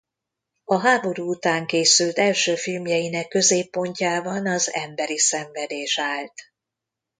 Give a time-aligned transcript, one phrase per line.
[0.63, 6.33] A háború után készült első filmjeinek középpontjában az emberi szenvedés állt.